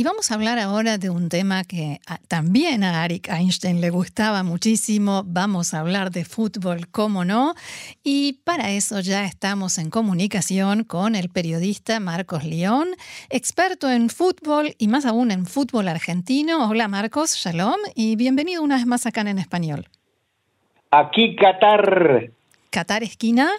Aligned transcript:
Y 0.00 0.02
vamos 0.02 0.30
a 0.30 0.34
hablar 0.34 0.58
ahora 0.58 0.96
de 0.96 1.10
un 1.10 1.28
tema 1.28 1.62
que 1.62 2.00
también 2.26 2.84
a 2.84 3.02
Arik 3.02 3.28
Einstein 3.28 3.82
le 3.82 3.90
gustaba 3.90 4.42
muchísimo. 4.42 5.24
Vamos 5.26 5.74
a 5.74 5.80
hablar 5.80 6.10
de 6.10 6.24
fútbol, 6.24 6.88
cómo 6.88 7.26
no. 7.26 7.52
Y 8.02 8.40
para 8.44 8.70
eso 8.70 9.00
ya 9.00 9.26
estamos 9.26 9.76
en 9.76 9.90
comunicación 9.90 10.84
con 10.84 11.14
el 11.14 11.28
periodista 11.28 12.00
Marcos 12.00 12.44
León, 12.44 12.88
experto 13.28 13.90
en 13.90 14.08
fútbol 14.08 14.74
y 14.78 14.88
más 14.88 15.04
aún 15.04 15.30
en 15.30 15.44
fútbol 15.44 15.86
argentino. 15.86 16.70
Hola 16.70 16.88
Marcos, 16.88 17.36
shalom 17.36 17.76
y 17.94 18.16
bienvenido 18.16 18.62
una 18.62 18.76
vez 18.76 18.86
más 18.86 19.04
acá 19.04 19.20
en 19.20 19.38
español. 19.38 19.86
Aquí 20.90 21.36
Qatar. 21.36 22.30
¿Qatar 22.70 23.02
esquina? 23.02 23.50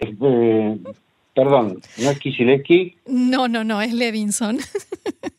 Eh, 0.00 0.76
Perdón, 1.34 1.80
¿no 1.98 2.10
es 2.10 2.18
Kisileski? 2.18 2.96
No, 3.06 3.48
no, 3.48 3.64
no, 3.64 3.80
es 3.80 3.92
Levinson. 3.92 4.58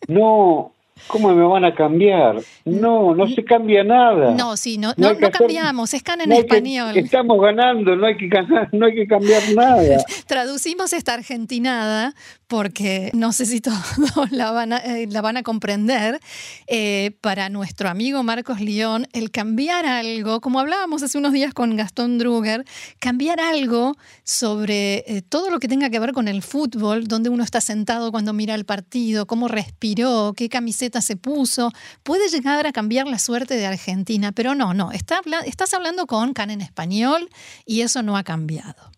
No, 0.09 0.73
¿cómo 1.07 1.33
me 1.33 1.43
van 1.43 1.63
a 1.63 1.73
cambiar? 1.73 2.41
No, 2.65 3.15
no 3.15 3.25
se 3.27 3.43
cambia 3.45 3.85
nada. 3.85 4.33
No, 4.33 4.57
sí, 4.57 4.77
no, 4.77 4.93
no, 4.97 5.17
cambiamos, 5.31 5.93
es 5.93 6.03
en 6.05 6.31
español. 6.33 6.97
estamos 6.97 7.41
ganando, 7.41 7.95
no 7.95 8.05
hay 8.05 8.17
que, 8.17 8.29
no 8.73 8.85
hay 8.85 8.93
que 8.93 9.07
cambiar 9.07 9.41
nada. 9.55 10.03
Traducimos 10.27 10.91
esta 10.91 11.13
argentinada 11.13 12.13
porque 12.53 13.09
no 13.15 13.33
sé 13.33 13.47
si 13.47 13.61
todos 13.61 13.83
la 14.29 14.51
van 14.51 14.73
a, 14.73 14.77
eh, 14.85 15.43
comprender, 15.43 16.19
eh, 16.67 17.17
para 17.19 17.49
nuestro 17.49 17.89
amigo 17.89 18.21
Marcos 18.21 18.61
León, 18.61 19.07
el 19.11 19.31
cambiar 19.31 19.87
algo, 19.87 20.39
como 20.39 20.59
hablábamos 20.59 21.01
hace 21.01 21.17
unos 21.17 21.33
días 21.33 21.55
con 21.55 21.75
Gastón 21.75 22.19
Druger, 22.19 22.63
cambiar 22.99 23.39
algo 23.39 23.95
sobre 24.23 25.03
eh, 25.07 25.23
todo 25.27 25.49
lo 25.49 25.59
que 25.59 25.67
tenga 25.67 25.89
que 25.89 25.97
ver 25.97 26.13
con 26.13 26.27
el 26.27 26.43
fútbol, 26.43 27.07
donde 27.07 27.29
uno 27.29 27.43
está 27.43 27.59
sentado 27.59 28.11
cuando 28.11 28.33
mira 28.33 28.53
el 28.53 28.65
partido, 28.65 29.25
cómo 29.25 29.47
respiró, 29.47 30.33
qué 30.37 30.47
camiseta 30.47 31.01
se 31.01 31.15
puso, 31.15 31.71
puede 32.03 32.29
llegar 32.29 32.67
a 32.67 32.71
cambiar 32.71 33.07
la 33.07 33.17
suerte 33.17 33.55
de 33.55 33.65
Argentina, 33.65 34.31
pero 34.31 34.53
no, 34.53 34.75
no, 34.75 34.91
está, 34.91 35.21
estás 35.47 35.73
hablando 35.73 36.05
con 36.05 36.33
Can 36.33 36.51
en 36.51 36.61
español 36.61 37.31
y 37.65 37.81
eso 37.81 38.03
no 38.03 38.15
ha 38.15 38.23
cambiado. 38.23 38.91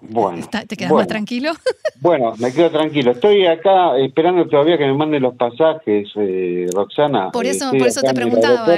Bueno. 0.00 0.46
¿Te 0.66 0.76
quedas 0.76 0.92
más 0.92 1.06
tranquilo? 1.06 1.52
Bueno, 2.00 2.32
me 2.38 2.52
quedo 2.52 2.70
tranquilo. 2.70 3.10
Estoy 3.10 3.44
acá 3.46 3.98
esperando 3.98 4.46
todavía 4.46 4.78
que 4.78 4.86
me 4.86 4.94
manden 4.94 5.20
los 5.20 5.34
pasajes, 5.34 6.08
eh, 6.14 6.68
Roxana. 6.72 7.32
Por 7.32 7.44
eso, 7.44 7.72
por 7.72 7.88
eso 7.88 8.02
te 8.02 8.14
preguntaba. 8.14 8.72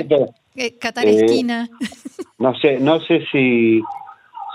Eh, 0.57 0.79
Qatar 0.79 1.07
eh, 1.07 1.17
esquina. 1.17 1.69
No 2.39 2.59
sé, 2.59 2.79
no 2.81 2.99
sé 3.01 3.23
si, 3.31 3.83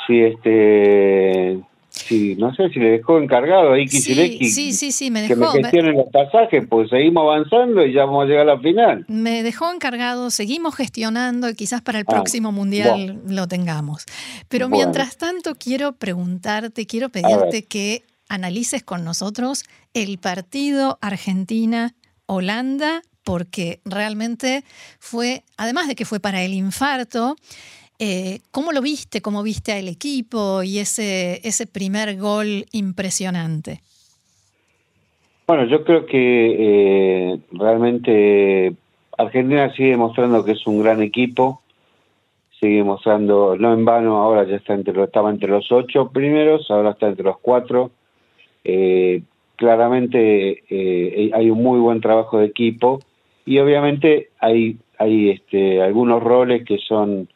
si 0.08 0.20
este 0.20 1.60
Sí, 2.08 2.36
no 2.38 2.54
sé 2.54 2.70
si 2.70 2.80
le 2.80 2.92
dejó 2.92 3.18
encargado 3.18 3.74
a 3.74 3.80
Iki 3.80 4.00
sí, 4.00 4.38
sí, 4.52 4.74
sí, 4.74 4.92
sí, 4.92 5.10
me 5.10 5.24
dejó. 5.24 5.54
Que 5.54 5.58
me 5.58 5.64
gestionen 5.64 5.98
los 5.98 6.08
pasajes, 6.12 6.64
pues 6.70 6.92
seguimos 6.92 7.24
avanzando 7.24 7.84
y 7.84 7.94
ya 7.94 8.06
vamos 8.06 8.26
a 8.26 8.28
llegar 8.28 8.48
a 8.48 8.56
la 8.56 8.62
final. 8.62 9.06
Me 9.08 9.42
dejó 9.42 9.74
encargado, 9.74 10.30
seguimos 10.30 10.76
gestionando 10.76 11.50
y 11.50 11.56
quizás 11.56 11.82
para 11.82 11.98
el 11.98 12.06
ah, 12.08 12.12
próximo 12.12 12.52
mundial 12.52 13.24
lo 13.28 13.48
tengamos. 13.48 14.06
Pero 14.50 14.70
mientras 14.70 15.18
tanto, 15.18 15.56
quiero 15.56 15.94
preguntarte, 15.94 16.86
quiero 16.86 17.10
pedirte 17.10 17.64
que 17.64 18.04
analices 18.30 18.84
con 18.84 19.04
nosotros 19.04 19.64
el 19.96 20.20
partido 20.20 21.00
Argentina-Holanda, 21.02 23.02
porque 23.24 23.80
realmente 23.84 24.64
fue, 25.00 25.44
además 25.58 25.88
de 25.88 25.96
que 25.96 26.06
fue 26.06 26.20
para 26.20 26.44
el 26.44 26.54
infarto, 26.54 27.36
eh, 28.00 28.40
¿Cómo 28.52 28.72
lo 28.72 28.82
viste? 28.82 29.22
¿Cómo 29.22 29.42
viste 29.42 29.72
al 29.72 29.88
equipo 29.88 30.64
y 30.64 30.80
ese, 30.80 31.40
ese 31.48 31.66
primer 31.66 32.18
gol 32.18 32.66
impresionante? 32.74 33.80
Bueno, 35.48 35.66
yo 35.66 35.84
creo 35.84 36.06
que 36.06 36.56
eh, 36.60 37.40
realmente 37.52 38.74
Argentina 39.18 39.72
sigue 39.74 39.92
demostrando 39.92 40.44
que 40.44 40.54
es 40.54 40.68
un 40.68 40.82
gran 40.82 41.02
equipo, 41.02 41.62
sigue 42.60 42.84
mostrando, 42.84 43.56
no 43.56 43.74
en 43.74 43.86
vano, 43.86 44.18
ahora 44.18 44.46
ya 44.46 44.58
está 44.58 44.74
entre, 44.74 45.02
estaba 45.04 45.30
entre 45.30 45.50
los 45.50 45.72
ocho 45.72 46.10
primeros, 46.10 46.70
ahora 46.72 46.92
está 46.92 47.08
entre 47.08 47.24
los 47.24 47.38
cuatro. 47.40 47.92
Eh, 48.64 49.22
claramente 49.56 50.64
hay 51.34 51.50
un 51.50 51.64
muy 51.64 51.80
buen 51.80 52.02
trabajo 52.02 52.40
de 52.40 52.48
equipo 52.48 53.00
y 53.46 53.60
obviamente 53.60 54.30
hay, 54.40 54.78
hay 54.98 55.30
este, 55.30 55.82
algunos 55.82 56.22
roles 56.22 56.66
que 56.66 56.80
son 56.80 57.30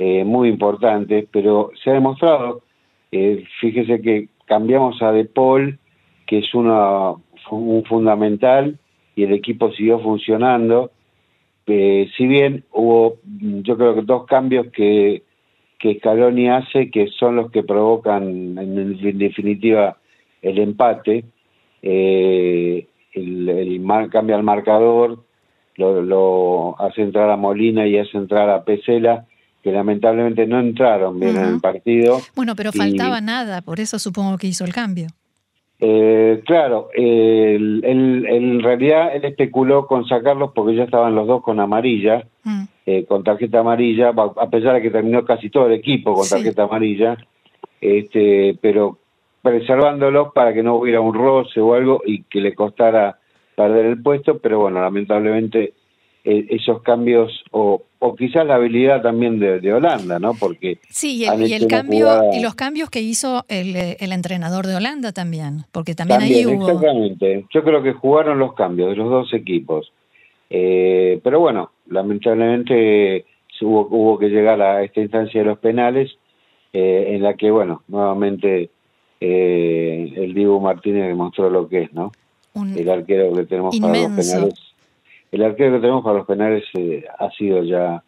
eh, 0.00 0.22
muy 0.24 0.48
importantes, 0.48 1.26
pero 1.32 1.72
se 1.82 1.90
ha 1.90 1.94
demostrado, 1.94 2.62
eh, 3.10 3.44
fíjese 3.60 4.00
que 4.00 4.28
cambiamos 4.44 5.02
a 5.02 5.10
De 5.10 5.24
Paul, 5.24 5.76
que 6.24 6.38
es 6.38 6.54
una, 6.54 7.14
un 7.50 7.84
fundamental, 7.84 8.78
y 9.16 9.24
el 9.24 9.32
equipo 9.32 9.72
siguió 9.72 9.98
funcionando. 9.98 10.92
Eh, 11.66 12.08
si 12.16 12.28
bien 12.28 12.64
hubo, 12.72 13.16
yo 13.24 13.76
creo 13.76 13.96
que 13.96 14.02
dos 14.02 14.24
cambios 14.26 14.68
que, 14.68 15.24
que 15.80 15.96
Scaloni 15.96 16.48
hace, 16.48 16.92
que 16.92 17.08
son 17.08 17.34
los 17.34 17.50
que 17.50 17.64
provocan 17.64 18.56
en, 18.56 19.18
definitiva 19.18 19.96
el 20.42 20.58
empate, 20.60 21.24
el, 21.82 22.86
cambia 24.12 24.36
el 24.36 24.44
marcador, 24.44 25.24
lo, 25.76 26.02
lo, 26.02 26.80
hace 26.80 27.02
entrar 27.02 27.30
a 27.30 27.36
Molina 27.36 27.84
y 27.86 27.98
hace 27.98 28.16
entrar 28.16 28.48
a 28.48 28.62
Pesela, 28.64 29.26
que 29.68 29.74
lamentablemente 29.74 30.46
no 30.46 30.58
entraron 30.58 31.20
bien 31.20 31.36
en 31.36 31.44
el 31.44 31.60
partido. 31.60 32.20
Bueno, 32.34 32.56
pero 32.56 32.72
faltaba 32.72 33.20
nada, 33.20 33.60
por 33.60 33.80
eso 33.80 33.98
supongo 33.98 34.38
que 34.38 34.46
hizo 34.46 34.64
el 34.64 34.72
cambio. 34.72 35.08
Eh, 35.78 36.42
claro, 36.46 36.88
en 36.94 38.62
realidad 38.62 39.14
él 39.14 39.24
especuló 39.26 39.86
con 39.86 40.06
sacarlos 40.08 40.52
porque 40.54 40.74
ya 40.74 40.84
estaban 40.84 41.14
los 41.14 41.26
dos 41.26 41.42
con 41.42 41.60
amarilla, 41.60 42.26
mm. 42.44 42.64
eh, 42.86 43.04
con 43.04 43.22
tarjeta 43.22 43.60
amarilla, 43.60 44.08
a 44.08 44.50
pesar 44.50 44.74
de 44.74 44.82
que 44.82 44.90
terminó 44.90 45.24
casi 45.24 45.50
todo 45.50 45.66
el 45.66 45.74
equipo 45.74 46.14
con 46.14 46.26
tarjeta 46.26 46.64
amarilla, 46.64 47.18
este, 47.80 48.58
pero 48.60 48.98
preservándolos 49.42 50.32
para 50.32 50.54
que 50.54 50.62
no 50.62 50.76
hubiera 50.76 51.00
un 51.00 51.14
roce 51.14 51.60
o 51.60 51.74
algo 51.74 52.00
y 52.06 52.22
que 52.22 52.40
le 52.40 52.54
costara 52.54 53.18
perder 53.54 53.86
el 53.86 54.02
puesto, 54.02 54.38
pero 54.38 54.60
bueno, 54.60 54.80
lamentablemente 54.80 55.74
eh, 56.30 56.46
esos 56.50 56.82
cambios 56.82 57.42
o, 57.52 57.84
o, 58.00 58.14
quizás 58.14 58.44
la 58.46 58.56
habilidad 58.56 59.00
también 59.00 59.38
de, 59.38 59.72
Holanda, 59.72 60.18
¿no? 60.18 60.34
Porque 60.34 60.76
sí 60.90 61.24
y, 61.24 61.24
el, 61.24 61.66
cambio 61.68 62.06
y 62.34 62.42
los 62.42 62.54
cambios 62.54 62.90
que 62.90 63.00
hizo 63.00 63.46
el, 63.48 63.74
el, 63.98 64.12
entrenador 64.12 64.66
de 64.66 64.76
Holanda 64.76 65.12
también, 65.12 65.64
porque 65.72 65.94
también, 65.94 66.20
ahí 66.20 66.44
hubo 66.44 66.68
exactamente. 66.68 67.46
Yo 67.48 67.64
creo 67.64 67.82
que 67.82 67.94
jugaron 67.94 68.38
los 68.38 68.52
cambios 68.52 68.90
de 68.90 68.96
los 68.96 69.08
dos 69.08 69.32
equipos, 69.32 69.90
eh, 70.50 71.18
pero 71.24 71.40
bueno, 71.40 71.70
lamentablemente 71.86 73.24
hubo, 73.62 73.88
hubo 73.90 74.18
que 74.18 74.28
llegar 74.28 74.60
a 74.60 74.84
esta 74.84 75.00
instancia 75.00 75.40
de 75.40 75.46
los 75.46 75.58
penales, 75.60 76.10
eh, 76.74 77.06
en 77.14 77.22
la 77.22 77.38
que 77.38 77.50
bueno, 77.50 77.84
nuevamente 77.88 78.68
el 79.18 80.34
Diego 80.34 80.60
Martínez 80.60 81.08
demostró 81.08 81.48
lo 81.48 81.70
que 81.70 81.84
es, 81.84 81.92
¿no? 81.94 82.12
el 82.54 82.90
arquero 82.90 83.32
que 83.32 83.44
tenemos 83.44 83.78
para 83.80 83.94
los 83.94 84.10
penales 84.10 84.67
el 85.30 85.42
arquero 85.42 85.74
que 85.74 85.80
tenemos 85.80 86.02
para 86.02 86.18
los 86.18 86.26
penales 86.26 86.64
eh, 86.74 87.04
ha 87.18 87.30
sido 87.30 87.62
ya 87.62 88.02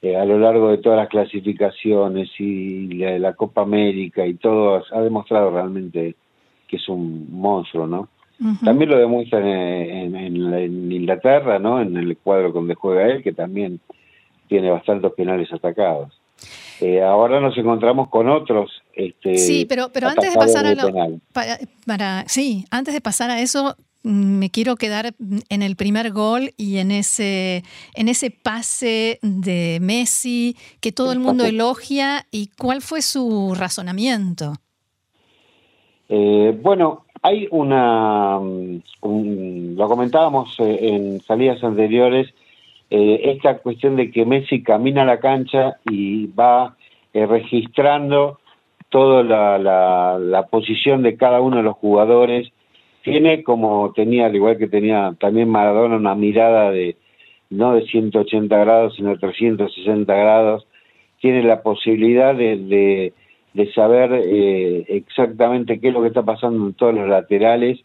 eh, 0.00 0.16
a 0.16 0.24
lo 0.24 0.38
largo 0.38 0.70
de 0.70 0.78
todas 0.78 0.98
las 0.98 1.08
clasificaciones 1.08 2.28
y 2.38 2.94
la, 2.94 3.32
Copa 3.34 3.62
América 3.62 4.26
y 4.26 4.34
todo, 4.34 4.82
ha 4.92 5.00
demostrado 5.00 5.50
realmente 5.50 6.14
que 6.68 6.76
es 6.76 6.88
un 6.88 7.28
monstruo, 7.30 7.86
¿no? 7.86 8.08
También 8.64 8.90
lo 8.90 8.98
demuestra 8.98 9.40
en, 9.40 10.14
en, 10.14 10.92
Inglaterra, 10.92 11.58
¿no? 11.58 11.80
En 11.80 11.96
el 11.96 12.16
cuadro 12.18 12.52
donde 12.52 12.76
juega 12.76 13.08
él, 13.08 13.22
que 13.24 13.32
también 13.32 13.80
tiene 14.46 14.70
bastantes 14.70 15.12
penales 15.14 15.52
atacados. 15.52 16.12
Eh, 16.80 17.02
ahora 17.02 17.40
nos 17.40 17.58
encontramos 17.58 18.08
con 18.08 18.28
otros. 18.28 18.70
Este, 18.94 19.36
sí, 19.36 19.66
pero, 19.68 19.90
pero 19.92 20.06
antes 20.06 20.32
de 20.32 20.38
pasar 20.38 20.66
a 20.66 20.74
lo, 20.74 21.20
para, 21.84 22.28
sí, 22.28 22.64
antes 22.70 22.94
de 22.94 23.00
pasar 23.00 23.30
a 23.30 23.40
eso, 23.40 23.76
me 24.02 24.50
quiero 24.50 24.76
quedar 24.76 25.14
en 25.48 25.62
el 25.62 25.76
primer 25.76 26.12
gol 26.12 26.50
y 26.56 26.78
en 26.78 26.90
ese, 26.90 27.62
en 27.94 28.08
ese 28.08 28.30
pase 28.30 29.18
de 29.22 29.78
Messi 29.80 30.56
que 30.80 30.92
todo 30.92 31.12
el 31.12 31.18
mundo 31.18 31.44
elogia. 31.44 32.26
¿Y 32.30 32.50
cuál 32.58 32.80
fue 32.80 33.02
su 33.02 33.54
razonamiento? 33.58 34.54
Eh, 36.08 36.58
bueno, 36.62 37.04
hay 37.22 37.48
una, 37.50 38.38
lo 39.02 39.88
comentábamos 39.88 40.54
eh, 40.60 40.78
en 40.80 41.20
salidas 41.20 41.62
anteriores, 41.62 42.32
eh, 42.90 43.20
esta 43.24 43.58
cuestión 43.58 43.96
de 43.96 44.10
que 44.10 44.24
Messi 44.24 44.62
camina 44.62 45.02
a 45.02 45.06
la 45.06 45.20
cancha 45.20 45.78
y 45.90 46.26
va 46.28 46.76
registrando 47.12 48.38
toda 48.90 49.22
la, 49.22 50.18
la 50.18 50.46
posición 50.46 51.02
de 51.02 51.16
cada 51.16 51.40
uno 51.40 51.56
de 51.58 51.62
los 51.64 51.76
jugadores 51.76 52.52
tiene 53.10 53.42
como 53.42 53.92
tenía, 53.94 54.26
al 54.26 54.36
igual 54.36 54.58
que 54.58 54.68
tenía 54.68 55.14
también 55.20 55.48
Maradona, 55.48 55.96
una 55.96 56.14
mirada 56.14 56.70
de, 56.70 56.96
no 57.50 57.74
de 57.74 57.86
180 57.86 58.56
grados, 58.56 58.94
sino 58.96 59.10
de 59.10 59.18
360 59.18 60.14
grados, 60.14 60.66
tiene 61.20 61.42
la 61.42 61.62
posibilidad 61.62 62.34
de, 62.34 63.12
de, 63.54 63.72
saber 63.74 64.12
eh, 64.12 64.84
exactamente 64.88 65.80
qué 65.80 65.88
es 65.88 65.94
lo 65.94 66.02
que 66.02 66.08
está 66.08 66.22
pasando 66.22 66.66
en 66.66 66.74
todos 66.74 66.94
los 66.94 67.08
laterales 67.08 67.80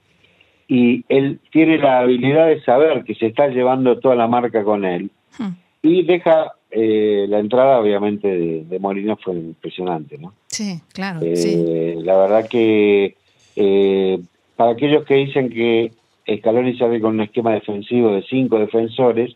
y 0.67 1.03
él 1.09 1.39
tiene 1.51 1.77
la 1.77 1.99
habilidad 1.99 2.47
de 2.47 2.61
saber 2.61 3.03
que 3.03 3.15
se 3.15 3.27
está 3.27 3.47
llevando 3.47 3.99
toda 3.99 4.15
la 4.15 4.27
marca 4.27 4.63
con 4.63 4.85
él 4.85 5.09
hmm. 5.39 5.49
y 5.81 6.03
deja 6.03 6.53
eh, 6.75 7.25
la 7.29 7.39
entrada 7.39 7.79
obviamente 7.79 8.27
de, 8.27 8.63
de, 8.65 8.79
Molina 8.79 9.15
fue 9.15 9.35
impresionante, 9.35 10.17
¿no? 10.17 10.33
Sí, 10.47 10.81
claro. 10.91 11.19
Eh, 11.21 11.95
la 12.01 12.17
verdad 12.17 12.47
que 12.47 13.15
eh, 13.55 14.19
para 14.55 14.71
aquellos 14.71 15.05
que 15.05 15.15
dicen 15.15 15.49
que 15.49 15.91
Scaloni 16.37 16.77
sale 16.77 17.01
con 17.01 17.15
un 17.15 17.21
esquema 17.21 17.53
defensivo 17.53 18.11
de 18.11 18.23
cinco 18.23 18.59
defensores, 18.59 19.35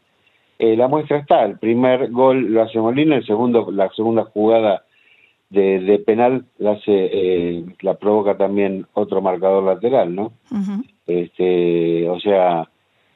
la 0.59 0.87
muestra 0.87 1.17
está. 1.17 1.43
El 1.45 1.59
primer 1.59 2.09
gol 2.09 2.51
lo 2.51 2.63
hace 2.63 2.79
Molina, 2.79 3.17
el 3.17 3.25
segundo, 3.25 3.69
la 3.71 3.89
segunda 3.89 4.23
jugada 4.23 4.83
de, 5.49 6.01
penal 6.05 6.45
la 6.57 6.71
hace, 6.71 7.63
la 7.81 7.95
provoca 7.95 8.37
también 8.37 8.85
otro 8.93 9.21
marcador 9.21 9.63
lateral, 9.63 10.15
¿no? 10.15 10.33
Este, 11.05 12.09
o 12.09 12.19
sea, 12.19 12.69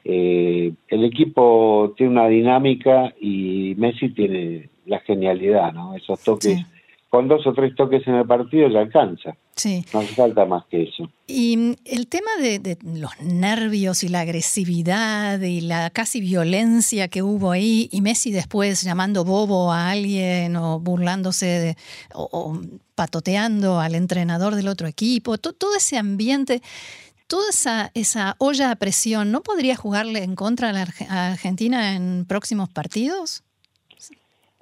eh, 0.04 0.72
el 0.88 1.04
equipo 1.04 1.94
tiene 1.96 2.12
una 2.12 2.28
dinámica 2.28 3.12
y 3.20 3.74
Messi 3.76 4.10
tiene 4.10 4.70
la 4.86 5.00
genialidad, 5.00 5.72
¿no? 5.72 5.94
Esos 5.94 6.22
toques, 6.22 6.66
con 7.12 7.28
dos 7.28 7.46
o 7.46 7.52
tres 7.52 7.76
toques 7.76 8.08
en 8.08 8.14
el 8.14 8.26
partido 8.26 8.70
ya 8.70 8.80
alcanza. 8.80 9.36
Sí. 9.54 9.84
No 9.92 10.00
hace 10.00 10.14
falta 10.14 10.46
más 10.46 10.64
que 10.70 10.84
eso. 10.84 11.10
Y 11.26 11.58
mm, 11.58 11.74
el 11.84 12.08
tema 12.08 12.30
de, 12.40 12.78
los 12.82 13.20
nervios 13.20 14.02
y 14.02 14.08
la 14.08 14.20
agresividad 14.20 15.38
y 15.38 15.60
la 15.60 15.90
casi 15.90 16.22
violencia 16.22 17.08
que 17.08 17.22
hubo 17.22 17.50
ahí, 17.50 17.90
y 17.92 18.00
Messi 18.00 18.32
después 18.32 18.80
llamando 18.80 19.26
bobo 19.26 19.70
a 19.70 19.90
alguien 19.90 20.56
o 20.56 20.80
burlándose 20.80 21.76
o, 22.14 22.58
patoteando 22.94 23.78
al 23.78 23.94
entrenador 23.94 24.54
del 24.54 24.68
otro 24.68 24.88
equipo, 24.88 25.36
todo 25.36 25.76
ese 25.76 25.98
ambiente 25.98 26.62
toda 27.26 27.50
esa, 27.50 27.90
esa 27.92 28.36
olla 28.38 28.70
a 28.70 28.76
presión, 28.76 29.32
¿no 29.32 29.42
podría 29.42 29.76
jugarle 29.76 30.22
en 30.22 30.34
contra 30.34 30.70
a, 30.70 30.72
la 30.72 30.86
Argentina 31.10 31.94
en 31.94 32.24
próximos 32.26 32.70
partidos? 32.70 33.42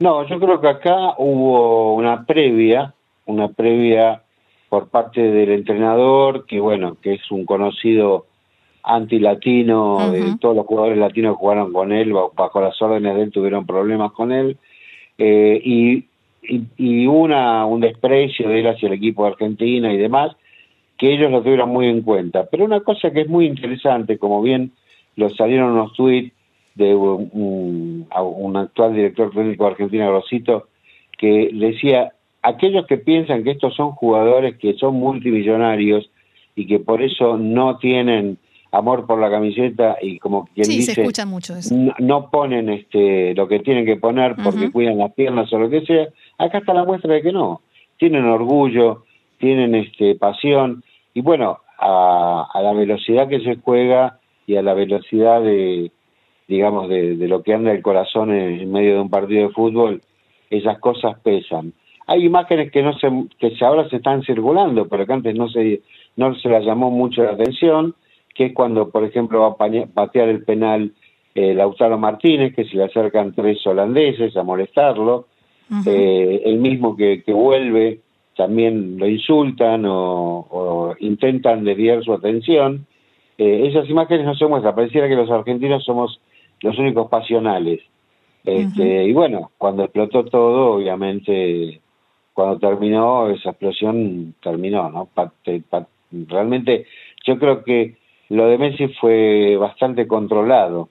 No, 0.00 0.26
yo 0.26 0.40
creo 0.40 0.62
que 0.62 0.68
acá 0.68 1.14
hubo 1.18 1.94
una 1.94 2.24
previa, 2.24 2.94
una 3.26 3.48
previa 3.48 4.22
por 4.70 4.88
parte 4.88 5.20
del 5.20 5.50
entrenador, 5.50 6.46
que 6.46 6.58
bueno, 6.58 6.96
que 7.02 7.14
es 7.14 7.30
un 7.30 7.44
conocido 7.44 8.24
anti-latino, 8.82 10.10
todos 10.40 10.56
los 10.56 10.64
jugadores 10.64 10.96
latinos 10.96 11.34
que 11.34 11.40
jugaron 11.40 11.70
con 11.74 11.92
él, 11.92 12.14
bajo 12.34 12.60
las 12.62 12.80
órdenes 12.80 13.14
de 13.14 13.22
él 13.24 13.30
tuvieron 13.30 13.66
problemas 13.66 14.12
con 14.12 14.32
él, 14.32 14.56
eh, 15.18 15.60
y, 15.62 16.06
y, 16.42 16.64
y, 16.78 17.06
una, 17.06 17.66
un 17.66 17.80
desprecio 17.80 18.48
de 18.48 18.60
él 18.60 18.68
hacia 18.68 18.86
el 18.86 18.94
equipo 18.94 19.24
de 19.24 19.32
Argentina 19.32 19.92
y 19.92 19.98
demás, 19.98 20.34
que 20.96 21.12
ellos 21.12 21.30
lo 21.30 21.42
tuvieran 21.42 21.68
muy 21.68 21.88
en 21.88 22.00
cuenta. 22.00 22.46
Pero 22.50 22.64
una 22.64 22.80
cosa 22.80 23.10
que 23.10 23.20
es 23.20 23.28
muy 23.28 23.44
interesante, 23.44 24.16
como 24.16 24.40
bien 24.40 24.72
lo 25.16 25.28
salieron 25.28 25.72
unos 25.72 25.92
tweets 25.92 26.32
de 26.84 26.94
un, 26.94 28.56
actual 28.56 28.94
director 28.94 29.30
técnico 29.30 29.64
de 29.64 29.70
Argentina, 29.70 30.08
Rosito, 30.08 30.68
que 31.18 31.50
decía, 31.52 32.12
aquellos 32.42 32.86
que 32.86 32.96
piensan 32.96 33.44
que 33.44 33.50
estos 33.50 33.74
son 33.74 33.92
jugadores 33.92 34.56
que 34.58 34.74
son 34.74 34.94
multimillonarios 34.94 36.10
y 36.56 36.66
que 36.66 36.78
por 36.80 37.02
eso 37.02 37.36
no 37.36 37.76
tienen 37.78 38.38
amor 38.72 39.06
por 39.06 39.20
la 39.20 39.30
camiseta 39.30 39.98
y 40.00 40.18
como 40.18 40.46
quien 40.46 40.68
dice, 40.68 40.94
se 40.94 41.00
escucha 41.00 41.26
mucho 41.26 41.56
eso. 41.56 41.74
No, 41.98 42.30
ponen 42.30 42.68
este 42.68 43.34
lo 43.34 43.48
que 43.48 43.60
tienen 43.60 43.84
que 43.84 43.96
poner 43.96 44.36
porque 44.42 44.70
cuidan 44.70 44.98
las 44.98 45.12
piernas 45.12 45.52
o 45.52 45.58
lo 45.58 45.68
que 45.68 45.84
sea, 45.84 46.08
acá 46.38 46.58
está 46.58 46.72
la 46.72 46.84
muestra 46.84 47.14
de 47.14 47.22
que 47.22 47.32
no. 47.32 47.60
Tienen 47.98 48.24
orgullo, 48.24 49.04
tienen 49.38 49.74
este 49.74 50.14
pasión 50.14 50.82
y 51.12 51.20
bueno, 51.20 51.58
a, 51.78 52.60
la 52.62 52.72
velocidad 52.72 53.28
que 53.28 53.40
se 53.40 53.56
juega 53.56 54.18
y 54.46 54.56
a 54.56 54.62
la 54.62 54.74
velocidad 54.74 55.42
de, 55.42 55.90
digamos, 56.50 56.88
de, 56.88 57.16
lo 57.28 57.42
que 57.42 57.54
anda 57.54 57.72
el 57.72 57.80
corazón 57.80 58.30
en, 58.32 58.70
medio 58.70 58.94
de 58.94 59.00
un 59.00 59.08
partido 59.08 59.48
de 59.48 59.54
fútbol, 59.54 60.02
esas 60.50 60.78
cosas 60.80 61.18
pesan. 61.20 61.72
Hay 62.06 62.24
imágenes 62.24 62.70
que 62.72 62.82
no 62.82 62.92
se, 62.98 63.08
que 63.38 63.54
ahora 63.64 63.88
se 63.88 63.96
están 63.96 64.22
circulando, 64.24 64.88
pero 64.88 65.06
que 65.06 65.12
antes 65.12 65.34
no 65.34 65.48
se, 65.48 65.80
no 66.16 66.34
se 66.34 66.48
las 66.48 66.64
llamó 66.64 66.90
mucho 66.90 67.22
la 67.22 67.30
atención, 67.30 67.94
que 68.34 68.46
es 68.46 68.52
cuando, 68.52 68.90
por 68.90 69.04
ejemplo, 69.04 69.40
va 69.40 69.48
a 69.48 69.86
patear 69.86 70.28
el 70.28 70.44
penal 70.44 70.92
eh, 71.34 71.54
Lautaro 71.54 71.98
Martínez, 71.98 72.54
que 72.54 72.64
se 72.64 72.76
le 72.76 72.84
acercan 72.84 73.32
tres 73.32 73.64
holandeses 73.66 74.36
a 74.36 74.42
molestarlo, 74.42 75.26
eh, 75.86 76.42
el 76.44 76.58
mismo 76.58 76.96
que, 76.96 77.22
que 77.22 77.32
vuelve 77.32 78.00
también 78.36 78.98
lo 78.98 79.06
insultan 79.06 79.84
o, 79.86 80.96
intentan 81.00 81.62
desviar 81.62 82.02
su 82.02 82.14
atención. 82.14 82.86
Eh, 83.36 83.68
esas 83.68 83.88
imágenes 83.90 84.24
no 84.24 84.34
se 84.34 84.46
muestran, 84.46 84.74
pareciera 84.74 85.08
que 85.08 85.14
los 85.14 85.30
argentinos 85.30 85.84
somos 85.84 86.20
los 86.62 86.78
únicos 86.78 87.08
pasionales. 87.08 87.80
Este, 88.44 89.04
y 89.04 89.12
bueno, 89.12 89.50
cuando 89.58 89.84
explotó 89.84 90.24
todo, 90.24 90.76
obviamente, 90.76 91.80
cuando 92.32 92.58
terminó, 92.58 93.28
esa 93.30 93.50
explosión 93.50 94.34
terminó, 94.42 94.90
¿no? 94.90 95.08
realmente 96.26 96.86
yo 97.24 97.38
creo 97.38 97.62
que 97.62 97.96
lo 98.30 98.46
de 98.46 98.58
Messi 98.58 98.88
fue 99.00 99.56
bastante 99.56 100.06
controlado, 100.06 100.88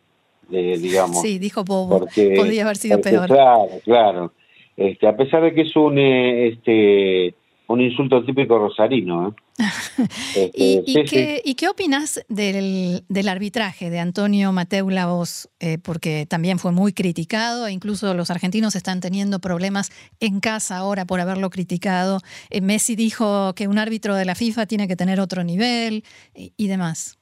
eh, 0.52 0.78
digamos. 0.78 1.22
Sí, 1.22 1.40
dijo 1.40 1.64
Bobo, 1.64 2.00
podría 2.00 2.64
haber 2.64 2.78
sido 2.78 3.02
peor. 3.02 3.28
Claro, 3.28 3.70
claro. 3.84 4.34
Este, 4.78 5.08
a 5.08 5.18
pesar 5.18 5.44
de 5.44 5.54
que 5.54 5.62
es 5.62 5.76
un, 5.76 5.98
eh, 5.98 6.48
este, 6.50 7.34
un 7.70 7.82
insulto 7.82 8.24
típico 8.24 8.58
rosarino. 8.58 9.30
¿eh? 9.30 9.32
Este, 10.36 10.52
¿Y, 10.54 11.06
qué, 11.06 11.42
¿Y, 11.44 11.56
qué, 11.56 11.68
opinas 11.68 12.26
del, 12.30 13.02
del, 13.10 13.28
arbitraje 13.28 13.90
de 13.90 14.00
Antonio 14.00 14.52
Mateu 14.52 14.90
Lavos? 14.90 15.50
Eh, 15.60 15.78
porque 15.84 16.26
también 16.28 16.58
fue 16.58 16.72
muy 16.72 16.94
criticado 16.94 17.68
e 17.68 17.72
incluso 17.72 18.14
los 18.14 18.32
argentinos 18.32 18.76
están 18.76 19.02
teniendo 19.02 19.40
problemas 19.40 19.92
en 20.20 20.40
casa 20.40 20.78
ahora 20.78 21.06
por 21.06 21.20
haberlo 21.20 21.50
criticado. 21.50 22.20
Messi 22.62 22.96
dijo 22.96 23.54
que 23.54 23.68
un 23.68 23.78
árbitro 23.78 24.16
de 24.16 24.26
la 24.26 24.36
FIFA 24.36 24.66
tiene 24.66 24.88
que 24.88 24.96
tener 24.96 25.20
otro 25.20 25.44
nivel 25.44 26.04
y, 26.34 26.68
demás. 26.68 27.20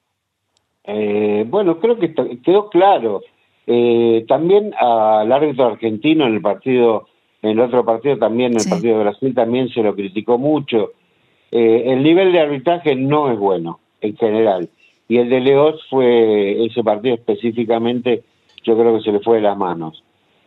bueno, 0.85 1.79
creo 1.79 1.97
que 1.97 2.13
quedó 2.13 2.69
claro. 2.69 3.21
también 4.27 4.73
al 4.79 5.31
árbitro 5.31 5.65
argentino 5.65 6.27
en 6.27 6.35
el 6.35 6.41
partido 6.41 7.07
en 7.47 7.51
el 7.51 7.59
otro 7.61 7.85
partido 7.85 8.17
también, 8.17 8.51
en 8.51 8.59
el 8.59 8.69
partido 8.69 8.97
de 8.97 9.03
Brasil 9.05 9.33
también 9.33 9.69
se 9.69 9.81
lo 9.81 9.95
criticó 9.95 10.37
mucho. 10.37 10.91
Eh, 11.51 11.83
el 11.87 12.03
nivel 12.03 12.33
de 12.33 12.41
arbitraje 12.41 12.95
no 12.95 13.31
es 13.31 13.39
bueno 13.39 13.79
en 14.01 14.17
general. 14.17 14.69
Y 15.07 15.17
el 15.17 15.29
de 15.29 15.39
Leos 15.39 15.81
fue, 15.89 16.65
ese 16.65 16.83
partido 16.83 17.15
específicamente, 17.15 18.23
yo 18.63 18.77
creo 18.77 18.97
que 18.97 19.03
se 19.03 19.13
le 19.13 19.21
fue 19.21 19.37
de 19.37 19.43
las 19.43 19.57
manos. 19.57 20.03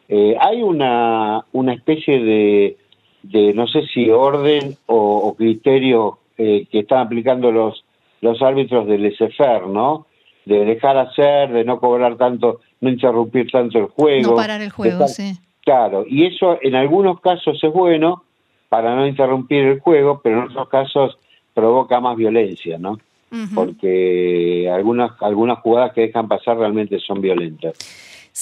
Eh, 0.09 0.37
hay 0.39 0.61
una, 0.63 1.47
una 1.53 1.73
especie 1.73 2.23
de, 2.23 2.77
de, 3.23 3.55
no 3.55 3.67
sé 3.67 3.87
si 3.95 4.11
orden 4.11 4.77
o, 4.87 5.35
criterio 5.39 6.19
eh, 6.37 6.67
que 6.71 6.81
están 6.81 7.07
aplicando 7.07 7.51
los, 7.51 7.83
los 8.21 8.43
árbitros 8.43 8.87
del 8.87 9.11
SFR, 9.17 9.69
¿no? 9.69 10.07
De 10.45 10.67
dejar 10.67 10.99
hacer, 10.99 11.51
de 11.51 11.65
no 11.65 11.81
cobrar 11.81 12.17
tanto, 12.17 12.61
no 12.83 12.91
interrumpir 12.91 13.51
tanto 13.51 13.79
el 13.79 13.87
juego. 13.87 14.33
No 14.33 14.37
parar 14.37 14.61
el 14.61 14.71
juego, 14.71 15.09
sí 15.09 15.39
Claro, 15.71 16.05
y 16.05 16.27
eso 16.27 16.59
en 16.61 16.75
algunos 16.75 17.21
casos 17.21 17.63
es 17.63 17.73
bueno 17.73 18.25
para 18.69 18.97
no 18.97 19.07
interrumpir 19.07 19.67
el 19.67 19.79
juego, 19.79 20.21
pero 20.21 20.39
en 20.39 20.51
otros 20.51 20.69
casos 20.69 21.17
provoca 21.55 22.01
más 22.01 22.17
violencia, 22.17 22.77
¿no? 22.77 22.99
Porque 23.55 24.69
algunas 24.69 25.13
algunas 25.23 25.61
jugadas 25.61 25.93
que 25.93 26.01
dejan 26.01 26.27
pasar 26.27 26.59
realmente 26.59 26.99
son 26.99 27.21
violentas. 27.21 27.75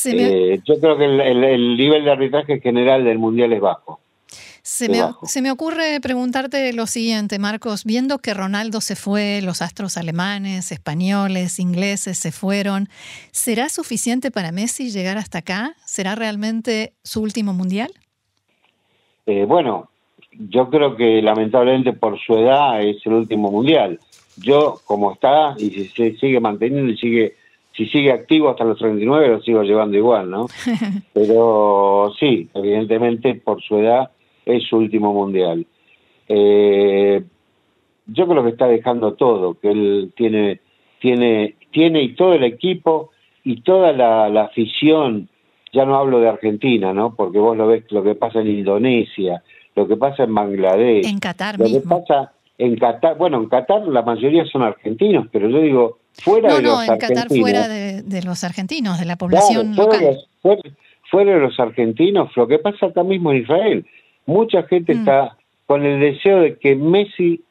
Eh, 0.07 0.59
yo 0.65 0.81
creo 0.81 0.97
que 0.97 1.05
el, 1.05 1.77
nivel 1.77 2.05
de 2.05 2.11
arbitraje 2.13 2.61
general 2.61 3.05
del 3.05 3.19
mundial 3.19 3.53
es 3.53 3.61
bajo. 3.61 4.01
Se 4.69 4.91
me, 4.91 4.99
se 5.23 5.41
me, 5.41 5.51
ocurre 5.51 5.99
preguntarte 6.03 6.75
lo 6.75 6.87
siguiente, 6.87 7.39
Marcos, 7.39 7.87
viendo 7.87 8.19
que 8.19 8.35
Ronaldo 8.35 8.83
se 8.83 8.97
fue, 8.97 9.41
los 9.43 9.63
astros 9.63 9.97
alemanes, 9.97 10.73
españoles, 10.73 11.59
ingleses 11.59 12.19
se 12.19 12.33
fueron, 12.33 12.91
¿será 13.33 13.71
suficiente 13.71 14.31
para 14.31 14.53
Messi 14.53 14.91
llegar 14.91 15.17
hasta 15.17 15.39
acá? 15.39 15.75
¿Será 15.87 16.17
realmente 16.17 16.93
su 17.03 17.23
último 17.23 17.55
mundial? 17.55 17.91
Eh, 19.25 19.47
bueno, 19.49 19.89
yo 20.33 20.69
creo 20.69 20.97
que 20.97 21.23
lamentablemente 21.23 21.95
por 21.95 22.21
su 22.21 22.35
edad 22.35 22.83
es 22.83 22.99
el 23.07 23.15
último 23.15 23.51
mundial. 23.51 23.99
Yo, 24.37 24.83
como 24.85 25.15
está, 25.15 25.55
y 25.57 25.71
si 25.71 25.89
se 25.89 26.15
sigue 26.19 26.41
manteniendo 26.41 26.93
y 26.93 26.99
sigue 26.99 27.37
si 27.73 27.87
sigue 27.87 28.13
activo 28.13 28.51
hasta 28.51 28.65
los 28.65 28.77
39 28.77 29.29
lo 29.29 29.41
sigo 29.41 29.63
llevando 29.63 29.97
igual, 29.97 30.29
¿no? 30.29 30.47
Pero 31.15 32.13
sí, 32.21 32.51
evidentemente 32.53 33.35
por 33.37 33.63
su 33.63 33.79
edad 33.79 34.11
es 34.49 34.65
su 34.65 34.77
último 34.77 35.13
mundial. 35.13 35.67
Eh, 36.29 37.23
yo 38.07 38.27
creo 38.27 38.43
que 38.43 38.51
está 38.51 38.67
dejando 38.67 39.15
todo, 39.15 39.55
que 39.61 39.71
él 39.71 40.13
tiene, 40.17 40.61
tiene, 41.01 41.57
tiene 41.71 42.03
y 42.03 42.15
todo 42.15 42.35
el 42.35 42.45
equipo 42.45 43.11
y 43.45 43.61
toda 43.61 43.93
la, 43.93 44.43
afición 44.43 45.29
ya 45.73 45.85
no 45.85 45.97
hablo 45.97 46.21
de 46.21 46.29
Argentina, 46.29 46.93
¿no? 46.95 47.15
Porque 47.15 47.39
vos 47.39 47.57
lo 47.57 47.67
ves 47.67 47.85
lo 47.91 48.03
que 48.03 48.15
pasa 48.15 48.41
en 48.41 48.49
Indonesia, 48.49 49.43
lo 49.77 49.87
que 49.87 49.97
pasa 49.97 50.25
en 50.25 50.35
Bangladesh, 50.35 51.07
en 51.07 51.19
Qatar 51.19 51.59
lo 51.59 51.65
mismo. 51.65 51.81
que 51.81 51.89
pasa 51.89 52.33
en 52.57 52.77
Qatar, 52.77 53.17
bueno, 53.19 53.39
en 53.39 53.49
Qatar 53.49 53.87
la 53.87 54.03
mayoría 54.03 54.45
son 54.47 54.63
argentinos, 54.63 55.27
pero 55.31 55.49
yo 55.49 55.61
digo, 55.61 55.99
fuera 56.15 56.49
no, 56.49 56.57
de 56.57 56.63
no, 56.63 56.69
los 56.71 56.85
en 56.85 56.91
argentinos. 56.93 57.25
Qatar 57.25 57.39
fuera 57.39 57.69
de, 57.69 58.03
de, 58.03 58.23
los 58.23 58.45
argentinos, 58.45 58.99
de 58.99 59.05
la 59.05 59.17
población 59.17 59.75
claro, 59.75 59.91
fuera, 59.91 60.01
local. 60.01 60.01
de 60.01 60.15
los, 60.15 60.29
fuera, 60.41 60.63
fuera, 61.11 61.35
de 61.35 61.41
los 61.41 61.61
argentinos, 61.61 62.37
lo 62.37 62.49
que 62.49 62.59
pasa 62.59 62.87
acá 62.87 63.03
mismo 63.03 63.33
en 63.33 63.43
Israel. 63.43 63.87
Mucha 64.29 64.63
gente 64.65 64.95
mm. 64.95 64.99
está 64.99 65.37
con 65.67 65.87
el 65.87 66.01
deseo 66.01 66.41
de 66.41 66.59
que 66.59 66.77
Messi 66.77 67.43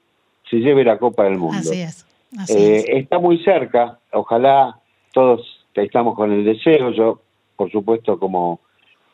se 0.48 0.58
lleve 0.58 0.84
la 0.84 1.00
Copa 1.00 1.24
del 1.24 1.40
Mundo. 1.40 1.58
Así 1.58 1.82
es. 1.82 2.06
Así 2.38 2.54
eh, 2.54 2.78
es. 2.78 2.86
Está 3.04 3.18
muy 3.18 3.44
cerca, 3.44 4.00
ojalá 4.12 4.80
todos 5.12 5.42
estamos 5.74 6.16
con 6.16 6.32
el 6.32 6.46
deseo, 6.46 6.92
yo 6.92 7.22
por 7.56 7.72
supuesto 7.72 8.20
como 8.20 8.60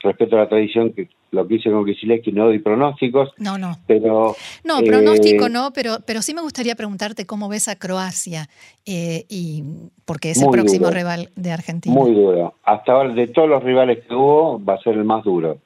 respeto 0.01 0.35
a 0.35 0.39
la 0.39 0.49
tradición 0.49 0.91
que 0.91 1.07
lo 1.31 1.47
que 1.47 1.55
hice 1.55 1.71
con 1.71 1.85
Kisileski 1.85 2.33
no 2.33 2.45
doy 2.45 2.59
pronósticos. 2.59 3.31
No, 3.37 3.57
no. 3.57 3.77
Pero, 3.87 4.35
no, 4.65 4.79
eh, 4.79 4.83
pronóstico 4.85 5.47
no, 5.47 5.71
pero, 5.73 5.99
pero 6.05 6.21
sí 6.21 6.33
me 6.33 6.41
gustaría 6.41 6.75
preguntarte 6.75 7.25
cómo 7.25 7.47
ves 7.47 7.69
a 7.69 7.77
Croacia, 7.77 8.49
eh, 8.85 9.25
y 9.29 9.63
porque 10.03 10.31
es 10.31 10.41
el 10.41 10.49
próximo 10.49 10.87
duro, 10.87 10.97
rival 10.97 11.29
de 11.37 11.51
Argentina. 11.53 11.95
Muy 11.95 12.13
duro. 12.13 12.55
Hasta 12.63 12.91
ahora, 12.91 13.13
de 13.13 13.27
todos 13.27 13.47
los 13.47 13.63
rivales 13.63 14.05
que 14.05 14.13
hubo, 14.13 14.63
va 14.63 14.73
a 14.73 14.81
ser 14.81 14.95
el 14.95 15.05
más 15.05 15.23
duro. 15.23 15.59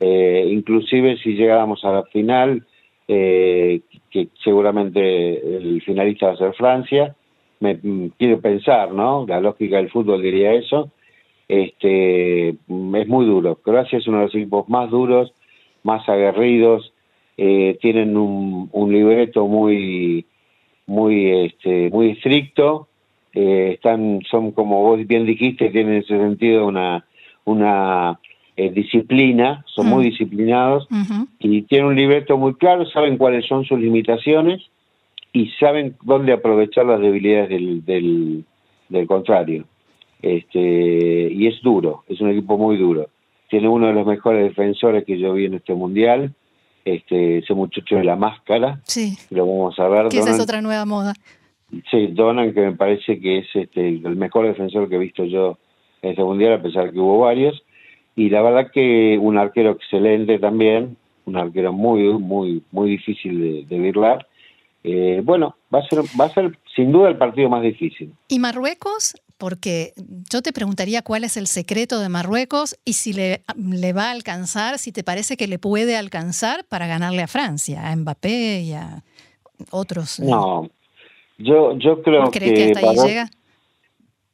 Eh, 0.00 0.48
inclusive 0.50 1.16
si 1.18 1.34
llegáramos 1.34 1.84
a 1.84 1.92
la 1.92 2.02
final, 2.04 2.66
eh, 3.06 3.80
que 4.10 4.28
seguramente 4.42 5.56
el 5.56 5.82
finalista 5.82 6.26
va 6.26 6.32
a 6.32 6.36
ser 6.36 6.54
Francia, 6.54 7.14
me 7.60 7.78
quiero 8.18 8.40
pensar, 8.40 8.92
¿no? 8.92 9.24
La 9.26 9.40
lógica 9.40 9.76
del 9.76 9.90
fútbol 9.90 10.22
diría 10.22 10.52
eso. 10.52 10.90
Este 11.48 12.50
es 12.50 12.56
muy 12.68 13.26
duro. 13.26 13.56
Croacia 13.56 13.98
es 13.98 14.06
uno 14.06 14.18
de 14.18 14.24
los 14.24 14.34
equipos 14.34 14.68
más 14.68 14.90
duros, 14.90 15.32
más 15.82 16.08
aguerridos, 16.08 16.92
eh, 17.36 17.78
tienen 17.80 18.16
un, 18.16 18.68
un, 18.72 18.92
libreto 18.92 19.46
muy 19.46 20.24
muy 20.86 21.30
este, 21.46 21.90
muy 21.90 22.10
estricto, 22.10 22.88
eh, 23.32 23.72
están 23.74 24.20
son 24.30 24.52
como 24.52 24.82
vos 24.82 25.04
bien 25.06 25.26
dijiste, 25.26 25.70
tienen 25.70 25.94
en 25.94 26.02
ese 26.02 26.16
sentido 26.16 26.66
una 26.66 27.04
una 27.44 28.20
eh, 28.56 28.70
disciplina, 28.70 29.64
son 29.66 29.86
mm. 29.86 29.90
muy 29.90 30.04
disciplinados 30.04 30.86
uh 30.90 30.94
-huh. 30.94 31.28
y 31.40 31.62
tienen 31.62 31.88
un 31.88 31.96
libreto 31.96 32.36
muy 32.36 32.54
claro, 32.54 32.86
saben 32.86 33.16
cuáles 33.16 33.46
son 33.46 33.64
sus 33.64 33.78
limitaciones 33.78 34.62
y 35.32 35.50
saben 35.58 35.96
dónde 36.02 36.32
aprovechar 36.32 36.86
las 36.86 37.00
debilidades 37.00 37.48
del, 37.48 37.84
del, 37.84 38.44
del 38.88 39.06
contrario. 39.06 39.64
Este, 40.22 41.32
y 41.32 41.46
es 41.48 41.60
duro, 41.62 42.04
es 42.08 42.20
un 42.20 42.30
equipo 42.30 42.56
muy 42.56 42.76
duro. 42.76 43.08
Tiene 43.50 43.68
uno 43.68 43.88
de 43.88 43.92
los 43.92 44.06
mejores 44.06 44.44
defensores 44.44 45.04
que 45.04 45.18
yo 45.18 45.34
vi 45.34 45.46
en 45.46 45.54
este 45.54 45.74
mundial, 45.74 46.32
este, 46.84 47.38
ese 47.38 47.54
muchacho 47.54 47.96
de 47.96 48.04
la 48.04 48.16
máscara. 48.16 48.80
Sí. 48.84 49.18
Lo 49.30 49.46
vamos 49.46 49.78
a 49.78 49.88
ver. 49.88 50.08
Que 50.08 50.18
esa 50.18 50.30
es 50.30 50.40
otra 50.40 50.60
nueva 50.62 50.84
moda. 50.84 51.14
Sí, 51.90 52.06
Donan, 52.12 52.54
que 52.54 52.60
me 52.60 52.72
parece 52.72 53.18
que 53.20 53.38
es 53.38 53.46
este, 53.54 53.88
el 53.88 54.16
mejor 54.16 54.46
defensor 54.46 54.88
que 54.88 54.94
he 54.94 54.98
visto 54.98 55.24
yo 55.24 55.58
en 56.02 56.10
este 56.10 56.22
mundial, 56.22 56.52
a 56.52 56.62
pesar 56.62 56.92
que 56.92 56.98
hubo 56.98 57.18
varios. 57.18 57.63
Y 58.16 58.30
la 58.30 58.42
verdad 58.42 58.70
que 58.72 59.18
un 59.20 59.38
arquero 59.38 59.72
excelente 59.72 60.38
también, 60.38 60.96
un 61.24 61.36
arquero 61.36 61.72
muy, 61.72 62.12
muy, 62.14 62.62
muy 62.70 62.90
difícil 62.90 63.40
de, 63.40 63.64
de 63.64 63.78
virlar. 63.78 64.26
Eh, 64.84 65.22
bueno, 65.24 65.56
va 65.74 65.78
a 65.78 65.88
ser, 65.88 66.00
va 66.20 66.26
a 66.26 66.34
ser 66.34 66.58
sin 66.76 66.92
duda 66.92 67.08
el 67.08 67.16
partido 67.16 67.48
más 67.48 67.62
difícil. 67.62 68.12
¿Y 68.28 68.38
Marruecos? 68.38 69.14
Porque 69.38 69.92
yo 70.30 70.42
te 70.42 70.52
preguntaría 70.52 71.02
cuál 71.02 71.24
es 71.24 71.36
el 71.36 71.46
secreto 71.46 71.98
de 71.98 72.08
Marruecos 72.08 72.76
y 72.84 72.92
si 72.92 73.12
le, 73.12 73.42
le 73.56 73.92
va 73.92 74.08
a 74.08 74.10
alcanzar, 74.12 74.78
si 74.78 74.92
te 74.92 75.02
parece 75.02 75.36
que 75.36 75.48
le 75.48 75.58
puede 75.58 75.96
alcanzar 75.96 76.64
para 76.68 76.86
ganarle 76.86 77.22
a 77.22 77.26
Francia, 77.26 77.90
a 77.90 77.96
Mbappé 77.96 78.60
y 78.60 78.72
a 78.74 79.02
otros. 79.70 80.20
No, 80.20 80.70
yo, 81.38 81.76
yo 81.78 82.02
creo 82.02 82.30
¿Crees 82.30 82.52
que. 82.52 82.66
que 82.66 82.72
hasta 82.72 82.90
ahí 82.90 83.08
llega? 83.08 83.30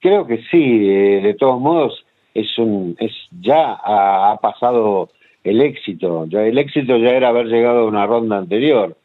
Creo 0.00 0.26
que 0.26 0.38
sí, 0.50 0.88
eh, 0.88 1.20
de 1.22 1.34
todos 1.34 1.60
modos, 1.60 2.04
es 2.34 2.58
un, 2.58 2.96
es 2.98 3.12
ya 3.40 3.72
ha, 3.72 4.32
ha, 4.32 4.36
pasado 4.36 5.10
el 5.44 5.60
éxito. 5.60 6.26
Ya 6.26 6.42
el 6.42 6.58
éxito 6.58 6.96
ya 6.96 7.10
era 7.10 7.28
haber 7.28 7.46
llegado 7.46 7.80
a 7.80 7.86
una 7.86 8.06
ronda 8.06 8.38
anterior. 8.38 8.96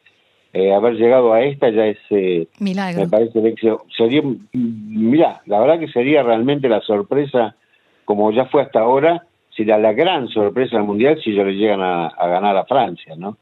Eh, 0.52 0.72
haber 0.72 0.94
llegado 0.94 1.32
a 1.32 1.42
esta 1.42 1.68
ya 1.70 1.86
es 1.86 1.98
eh, 2.10 2.48
milagro. 2.60 3.02
Me 3.02 3.08
parece 3.08 3.38
el 3.38 3.46
éxito. 3.46 3.84
Sería, 3.96 4.22
mira, 4.52 5.42
la 5.46 5.60
verdad 5.60 5.78
que 5.78 5.88
sería 5.88 6.22
realmente 6.22 6.68
la 6.68 6.80
sorpresa, 6.80 7.56
como 8.04 8.32
ya 8.32 8.46
fue 8.46 8.62
hasta 8.62 8.80
ahora, 8.80 9.26
sería 9.50 9.78
la 9.78 9.92
gran 9.92 10.28
sorpresa 10.28 10.76
del 10.76 10.86
mundial 10.86 11.20
si 11.22 11.30
ellos 11.30 11.46
le 11.46 11.56
llegan 11.56 11.82
a, 11.82 12.06
a 12.06 12.28
ganar 12.28 12.56
a 12.56 12.64
Francia, 12.64 13.14
¿no? 13.16 13.36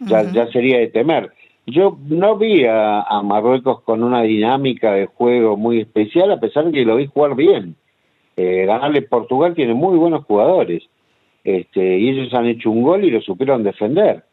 Ya, 0.00 0.22
uh 0.22 0.24
-huh. 0.24 0.32
ya 0.32 0.46
sería 0.52 0.78
de 0.78 0.88
temer. 0.88 1.30
Yo 1.66 1.98
no 2.08 2.36
vi 2.36 2.64
a, 2.64 3.02
a, 3.02 3.22
Marruecos 3.22 3.82
con 3.82 4.02
una 4.02 4.22
dinámica 4.22 4.92
de 4.92 5.06
juego 5.06 5.56
muy 5.56 5.80
especial, 5.80 6.30
a 6.32 6.40
pesar 6.40 6.66
de 6.66 6.72
que 6.72 6.84
lo 6.84 6.96
vi 6.96 7.06
jugar 7.06 7.36
bien. 7.36 7.76
Eh, 8.36 8.64
ganarle 8.66 9.02
Portugal 9.02 9.54
tiene 9.54 9.74
muy 9.74 9.98
buenos 9.98 10.24
jugadores. 10.24 10.82
Este, 11.44 11.98
y 11.98 12.10
ellos 12.10 12.32
han 12.34 12.46
hecho 12.46 12.70
un 12.70 12.82
gol 12.82 13.04
y 13.04 13.10
lo 13.10 13.20
supieron 13.20 13.62
defender. 13.62 14.24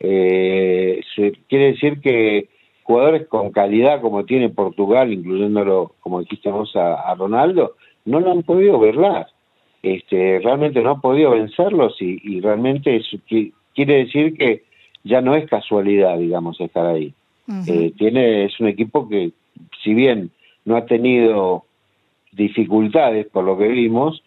Eh, 0.00 1.00
se, 1.14 1.32
quiere 1.48 1.72
decir 1.72 2.00
que 2.00 2.48
jugadores 2.82 3.26
con 3.28 3.50
calidad 3.52 4.00
como 4.00 4.24
tiene 4.24 4.50
Portugal, 4.50 5.12
incluyéndolo, 5.12 5.94
como 6.00 6.20
dijiste 6.20 6.50
vos, 6.50 6.74
a, 6.76 6.94
a 7.10 7.14
Ronaldo, 7.14 7.76
no 8.04 8.20
lo 8.20 8.32
han 8.32 8.42
podido 8.42 8.78
verlar. 8.78 9.28
Este, 9.82 10.40
realmente 10.42 10.82
no 10.82 10.92
han 10.92 11.00
podido 11.00 11.32
vencerlos 11.32 12.00
y, 12.00 12.18
y 12.22 12.40
realmente 12.40 12.96
es, 12.96 13.06
que, 13.26 13.52
quiere 13.74 14.04
decir 14.04 14.36
que 14.36 14.62
ya 15.02 15.20
no 15.20 15.34
es 15.34 15.48
casualidad, 15.48 16.18
digamos, 16.18 16.60
estar 16.60 16.86
ahí. 16.86 17.12
Uh 17.46 17.52
-huh. 17.52 17.68
eh, 17.68 17.92
tiene, 17.98 18.46
es 18.46 18.58
un 18.60 18.68
equipo 18.68 19.08
que, 19.08 19.32
si 19.82 19.92
bien 19.92 20.30
no 20.64 20.76
ha 20.76 20.86
tenido 20.86 21.64
dificultades 22.34 23.26
por 23.26 23.44
lo 23.44 23.56
que 23.56 23.68
vimos, 23.68 24.22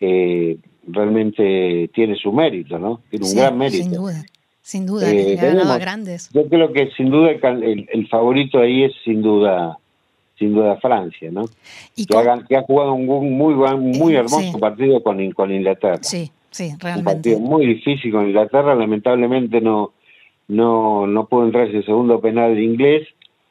eh, 0.00 0.58
realmente 0.86 1.90
tiene 1.94 2.16
su 2.16 2.32
mérito, 2.32 2.78
¿no? 2.78 3.00
Tiene 3.10 3.24
un 3.24 3.30
sí, 3.30 3.36
gran 3.36 3.58
mérito. 3.58 3.84
Sin 3.84 3.92
duda, 3.92 4.24
sin 4.62 4.86
duda, 4.86 5.12
eh, 5.12 5.38
ha 5.38 5.44
ganado 5.44 5.72
a 5.72 5.78
grandes. 5.78 6.30
Yo 6.32 6.48
creo 6.48 6.72
que 6.72 6.90
sin 6.96 7.10
duda 7.10 7.30
el, 7.30 7.88
el, 7.92 8.08
favorito 8.08 8.60
ahí 8.60 8.84
es 8.84 8.92
sin 9.04 9.22
duda 9.22 9.78
sin 10.38 10.54
duda 10.54 10.76
Francia, 10.76 11.30
¿no? 11.30 11.44
¿Y 11.96 12.06
que, 12.06 12.16
ha, 12.16 12.42
que, 12.48 12.56
ha, 12.56 12.62
jugado 12.62 12.94
un 12.94 13.06
muy 13.36 13.54
muy 13.54 14.14
hermoso 14.14 14.40
sí. 14.40 14.58
partido 14.58 15.02
con, 15.02 15.30
con 15.32 15.52
Inglaterra. 15.52 15.98
Sí, 16.00 16.30
sí, 16.50 16.72
realmente. 16.78 16.98
Un 16.98 17.04
partido 17.04 17.40
muy 17.40 17.66
difícil 17.66 18.10
con 18.10 18.26
Inglaterra, 18.26 18.74
lamentablemente 18.74 19.60
no 19.60 19.92
no 20.48 21.06
no 21.06 21.26
pudo 21.26 21.44
entrar 21.44 21.68
ese 21.68 21.82
segundo 21.82 22.20
penal 22.20 22.54
de 22.54 22.62
inglés. 22.64 23.08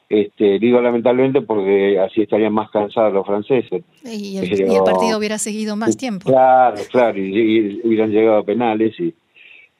Este, 0.09 0.57
digo 0.57 0.81
lamentablemente 0.81 1.41
porque 1.41 1.99
así 1.99 2.21
estarían 2.21 2.51
más 2.51 2.71
cansados 2.71 3.13
los 3.13 3.27
franceses. 3.27 3.83
Y 4.03 4.37
el, 4.37 4.49
Pero, 4.49 4.73
y 4.73 4.75
el 4.75 4.83
partido 4.83 5.19
hubiera 5.19 5.37
seguido 5.37 5.75
más 5.75 5.95
tiempo. 5.97 6.29
Claro, 6.29 6.81
claro, 6.91 7.19
y, 7.19 7.37
y, 7.37 7.81
hubieran 7.83 8.09
llegado 8.09 8.39
a 8.39 8.43
penales. 8.43 8.99
Y, 8.99 9.13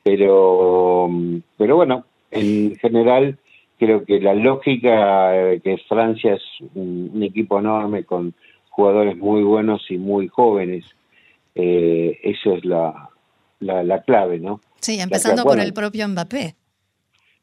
pero, 0.04 1.10
pero 1.58 1.76
bueno, 1.78 2.06
en 2.30 2.76
general 2.76 3.40
creo 3.80 4.06
que 4.06 4.20
la 4.20 4.36
lógica 4.36 5.32
de 5.32 5.62
que 5.62 5.78
Francia 5.88 6.36
es 6.36 6.44
un, 6.76 7.10
un, 7.14 7.24
equipo 7.24 7.58
enorme 7.58 8.04
con 8.04 8.36
jugadores 8.70 9.18
muy 9.18 9.42
buenos 9.42 9.82
y 9.90 9.98
muy 9.98 10.28
jóvenes, 10.28 10.86
eh, 11.56 12.20
eso 12.24 12.54
es 12.56 12.66
la, 12.66 13.10
la, 13.62 13.84
la, 13.84 14.04
clave, 14.04 14.40
¿no? 14.40 14.62
Sí, 14.80 15.00
empezando 15.00 15.44
por 15.44 15.60
el 15.60 15.74
propio 15.74 16.08
Mbappé 16.08 16.56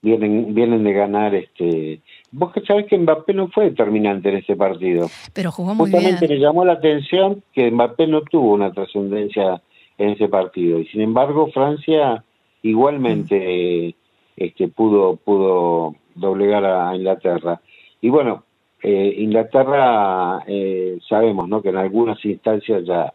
vienen 0.06 0.54
vienen 0.54 0.84
de 0.84 0.92
ganar 0.92 1.34
este 1.34 2.00
vos 2.30 2.52
que 2.52 2.60
sabés 2.60 2.86
que 2.86 2.96
Mbappé 2.96 3.34
no 3.34 3.48
fue 3.48 3.64
determinante 3.64 4.28
en 4.28 4.36
ese 4.36 4.54
partido 4.54 5.08
pero 5.34 5.50
jugó 5.50 5.74
muy 5.74 5.90
justamente 5.90 6.26
bien. 6.26 6.38
me 6.38 6.44
llamó 6.44 6.64
la 6.64 6.74
atención 6.74 7.42
que 7.52 7.70
Mbappé 7.70 8.06
no 8.06 8.22
tuvo 8.22 8.52
una 8.52 8.72
trascendencia 8.72 9.60
en 9.98 10.10
ese 10.10 10.28
partido 10.28 10.78
y 10.78 10.86
sin 10.86 11.00
embargo 11.00 11.48
Francia 11.48 12.22
igualmente 12.62 13.96
mm. 14.36 14.42
este 14.44 14.68
pudo 14.68 15.16
pudo 15.16 15.96
doblegar 16.14 16.64
a 16.64 16.94
Inglaterra 16.94 17.60
y 18.00 18.08
bueno 18.08 18.44
eh, 18.82 19.14
Inglaterra 19.18 20.44
eh, 20.46 20.98
sabemos 21.08 21.48
no 21.48 21.62
que 21.62 21.70
en 21.70 21.78
algunas 21.78 22.24
instancias 22.24 22.84
ya 22.84 23.12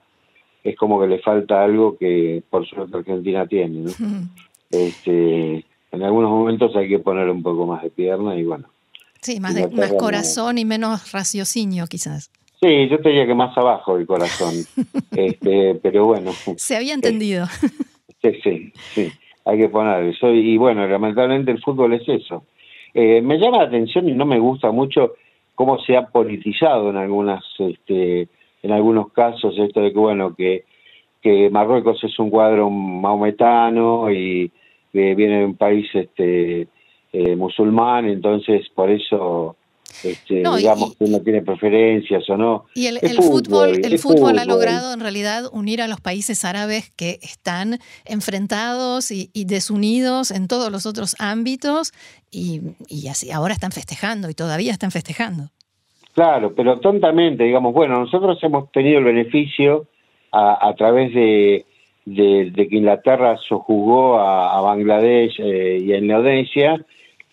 es 0.62 0.76
como 0.76 1.00
que 1.00 1.08
le 1.08 1.20
falta 1.20 1.64
algo 1.64 1.98
que 1.98 2.44
por 2.50 2.68
suerte 2.68 2.98
Argentina 2.98 3.48
tiene 3.48 3.86
¿no? 3.86 3.92
este 4.70 5.64
en 5.92 6.04
algunos 6.04 6.30
momentos 6.30 6.76
hay 6.76 6.88
que 6.88 7.00
poner 7.00 7.30
un 7.30 7.44
poco 7.44 7.66
más 7.66 7.84
de 7.84 7.90
pierna 7.90 8.36
y 8.36 8.44
bueno. 8.44 8.68
Sí, 9.22 9.40
más, 9.40 9.54
de, 9.54 9.68
más 9.70 9.94
corazón 9.94 10.58
y 10.58 10.66
menos 10.66 11.12
raciocinio 11.12 11.86
quizás. 11.88 12.32
Sí, 12.60 12.88
yo 12.90 13.00
te 13.00 13.10
diría 13.10 13.28
que 13.28 13.36
más 13.36 13.56
abajo 13.58 13.98
el 13.98 14.06
corazón, 14.06 14.54
este, 15.12 15.76
pero 15.82 16.06
bueno. 16.06 16.32
Se 16.58 16.76
había 16.76 16.94
entendido. 16.94 17.46
Sí, 18.24 18.40
sí, 18.44 18.74
sí, 18.94 19.12
hay 19.46 19.58
que 19.58 19.70
poner 19.70 20.04
eso. 20.04 20.30
Y 20.32 20.56
bueno, 20.56 20.88
lamentablemente 20.88 21.50
el 21.50 21.60
fútbol 21.60 21.94
es 21.94 22.08
eso. 22.08 22.44
Eh, 22.94 23.20
me 23.20 23.40
llama 23.40 23.58
la 23.58 23.64
atención 23.64 24.08
y 24.08 24.12
no 24.12 24.28
me 24.28 24.38
gusta 24.38 24.70
mucho 24.70 25.16
cómo 25.56 25.80
se 25.80 25.98
ha 25.98 26.06
politizado 26.06 26.92
en 26.92 26.98
algunas, 26.98 27.44
este, 27.58 28.28
en 28.62 28.72
algunos 28.72 29.12
casos 29.12 29.58
esto 29.58 29.82
de 29.82 29.92
que 29.92 29.98
bueno 29.98 30.36
que 30.36 30.66
que 31.22 31.50
Marruecos 31.50 32.04
es 32.04 32.18
un 32.20 32.30
cuadro 32.30 32.70
maometano 32.70 34.12
y 34.12 34.52
viene 34.92 35.40
de 35.40 35.46
un 35.46 35.56
país 35.56 35.88
este 35.94 36.68
eh, 37.14 37.36
musulmán, 37.36 38.06
entonces 38.06 38.68
por 38.74 38.90
eso 38.90 39.56
este, 40.04 40.44
digamos 40.58 40.96
que 40.96 41.04
uno 41.04 41.20
tiene 41.20 41.42
preferencias 41.42 42.28
o 42.30 42.38
no. 42.38 42.66
Y 42.74 42.88
el, 42.88 43.00
fútbol, 43.18 43.82
el 43.84 44.00
fútbol, 44.00 44.40
ha 44.40 44.46
logrado 44.46 44.94
en 44.94 45.00
realidad 45.00 45.44
unir 45.52 45.82
a 45.82 45.88
los 45.88 46.02
países 46.02 46.44
árabes 46.46 46.90
que 46.96 47.20
están 47.22 47.80
enfrentados 48.06 49.12
y, 49.12 49.30
desunidos 49.46 50.32
en 50.32 50.48
todos 50.48 50.72
los 50.72 50.86
otros 50.86 51.16
ámbitos 51.20 51.92
y, 52.32 52.62
así 53.10 53.32
ahora 53.32 53.54
están 53.54 53.72
festejando 53.72 54.30
y 54.30 54.34
todavía 54.34 54.72
están 54.72 54.92
festejando. 54.92 55.50
Claro, 56.14 56.54
pero 56.56 56.80
tontamente, 56.80 57.44
digamos, 57.44 57.74
bueno, 57.74 58.00
nosotros 58.00 58.38
hemos 58.44 58.72
tenido 58.72 59.00
el 59.00 59.06
beneficio 59.06 59.88
a, 60.32 60.74
través 60.78 61.14
de, 61.14 61.66
de, 62.06 62.52
que 62.56 62.76
Inglaterra 62.76 63.38
sojugó 63.48 64.20
a, 64.20 64.58
a 64.58 64.62
Bangladesh 64.62 65.40
eh, 65.40 65.80
y 65.82 65.94
a 65.94 65.98
Indonesia, 65.98 66.84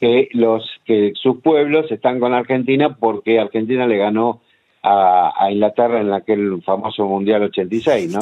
que 0.01 0.29
los 0.33 0.65
que 0.85 1.13
sus 1.15 1.41
pueblos 1.41 1.91
están 1.91 2.21
con 2.21 2.35
Argentina 2.35 2.97
porque 2.97 3.41
Argentina 3.41 3.87
le 3.87 3.97
ganó 3.97 4.41
a, 4.83 5.49
Inglaterra 5.51 6.01
en 6.01 6.13
aquel 6.13 6.63
famoso 6.63 7.07
mundial 7.07 7.43
86, 7.45 8.13
¿no? 8.13 8.21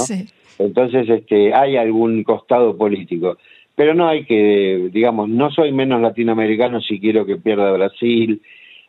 Entonces, 0.59 1.09
este, 1.09 1.55
hay 1.55 1.77
algún 1.77 2.23
costado 2.25 2.77
político, 2.77 3.37
pero 3.75 3.95
no 3.95 4.09
hay 4.09 4.25
que, 4.25 4.89
digamos, 4.93 5.29
no 5.29 5.51
soy 5.51 5.73
menos 5.73 6.01
latinoamericano 6.01 6.81
si 6.81 6.99
quiero 6.99 7.27
que 7.27 7.37
pierda 7.37 7.73
Brasil, 7.73 8.41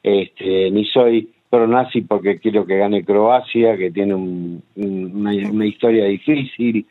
este, 0.02 0.72
ni 0.72 0.86
soy 0.86 1.30
pro 1.50 1.68
nazi 1.68 2.02
porque 2.02 2.40
quiero 2.40 2.66
que 2.66 2.78
gane 2.78 3.04
Croacia, 3.04 3.78
que 3.78 3.92
tiene 3.92 4.16
una, 4.16 5.66
historia 5.66 6.06
difícil, 6.06 6.86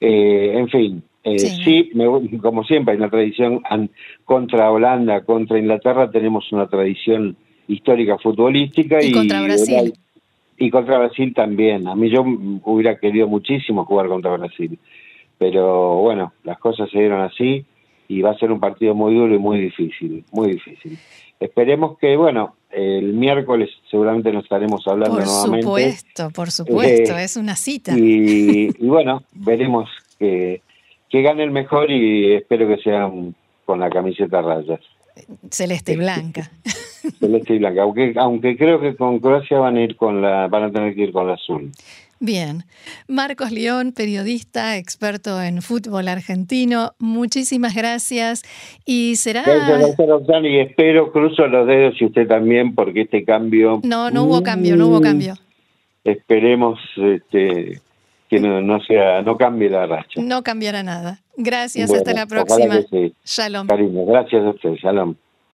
eh, 0.00 0.52
en 0.54 0.68
fin, 0.68 1.02
eh, 1.24 1.38
sí, 1.38 1.90
como 2.40 2.62
siempre, 2.64 2.92
hay 2.92 2.98
una 2.98 3.10
tradición 3.10 3.60
contra 4.24 4.70
Holanda, 4.70 5.22
contra 5.22 5.58
Inglaterra, 5.58 6.10
tenemos 6.10 6.52
una 6.52 6.68
tradición 6.68 7.36
histórica 7.66 8.16
futbolística. 8.18 9.02
Y, 9.02 9.10
contra 9.10 9.42
Brasil. 9.42 9.92
Y 10.56 10.70
contra 10.70 10.98
Brasil 10.98 11.34
también. 11.34 11.88
A 11.88 11.96
mí 11.96 12.10
yo 12.10 12.22
hubiera 12.22 12.98
querido 12.98 13.26
muchísimo 13.26 13.84
jugar 13.84 14.06
contra 14.06 14.36
Brasil. 14.36 14.78
Pero 15.36 15.96
bueno, 15.96 16.32
las 16.44 16.58
cosas 16.58 16.88
se 16.90 16.98
dieron 17.00 17.20
así 17.22 17.66
y 18.08 18.22
va 18.22 18.30
a 18.30 18.38
ser 18.38 18.52
un 18.52 18.60
partido 18.60 18.94
muy 18.94 19.14
duro 19.14 19.34
y 19.34 19.38
muy 19.38 19.58
difícil, 19.58 20.24
muy 20.32 20.52
difícil. 20.52 20.98
Esperemos 21.38 21.98
que, 21.98 22.16
bueno, 22.16 22.56
el 22.70 23.12
miércoles 23.12 23.70
seguramente 23.90 24.32
nos 24.32 24.44
estaremos 24.44 24.86
hablando 24.86 25.20
nuevamente. 25.20 25.66
Por 25.66 25.80
supuesto, 25.80 26.30
por 26.30 26.50
supuesto, 26.50 27.16
eh, 27.16 27.24
es 27.24 27.36
una 27.36 27.56
cita. 27.56 27.96
y 27.96 28.68
bueno, 28.78 29.22
veremos 29.34 29.88
que 30.18 30.62
que 31.08 31.22
gane 31.22 31.44
el 31.44 31.50
mejor 31.50 31.90
y 31.90 32.34
espero 32.34 32.68
que 32.68 32.82
sea 32.82 33.10
con 33.64 33.80
la 33.80 33.90
camiseta 33.90 34.42
rayas. 34.42 34.80
Celeste 35.50 35.92
y 35.92 35.96
blanca. 35.96 36.50
Celeste 37.18 37.54
y 37.54 37.58
blanca, 37.58 37.82
aunque, 37.82 38.14
aunque 38.16 38.56
creo 38.56 38.80
que 38.80 38.96
con 38.96 39.18
Croacia 39.18 39.58
van 39.58 39.76
a 39.76 39.82
ir 39.82 39.96
con 39.96 40.22
la, 40.22 40.48
van 40.48 40.64
a 40.64 40.70
tener 40.70 40.94
que 40.94 41.02
ir 41.02 41.12
con 41.12 41.26
la 41.26 41.34
azul. 41.34 41.70
Bien. 42.18 42.64
Marcos 43.08 43.52
León, 43.52 43.92
periodista, 43.92 44.78
experto 44.78 45.42
en 45.42 45.60
fútbol 45.60 46.08
argentino, 46.08 46.92
muchísimas 46.98 47.74
gracias. 47.74 48.42
Y 48.86 49.16
será. 49.16 49.42
Gracias, 49.42 49.96
y 50.44 50.58
espero, 50.58 51.12
cruzo 51.12 51.46
los 51.46 51.66
dedos 51.66 51.94
y 52.00 52.06
usted 52.06 52.26
también, 52.26 52.74
porque 52.74 53.02
este 53.02 53.24
cambio. 53.24 53.80
No, 53.84 54.10
no 54.10 54.24
hubo 54.24 54.42
cambio, 54.42 54.76
no 54.76 54.88
hubo 54.88 55.00
cambio. 55.00 55.34
Esperemos 56.04 56.78
este, 56.96 57.80
que 58.30 58.40
no, 58.40 58.80
sea, 58.80 59.20
no 59.22 59.36
cambie 59.36 59.68
la 59.68 59.86
racha. 59.86 60.20
No 60.22 60.42
cambiará 60.42 60.82
nada. 60.82 61.20
Gracias, 61.36 61.92
hasta 61.92 62.14
la 62.14 62.26
próxima. 62.26 62.80
Shalom. 63.24 63.66
Cariño, 63.66 64.06
gracias 64.06 64.42
a 64.42 64.50
usted. 64.50 64.74
Shalom. 64.74 65.16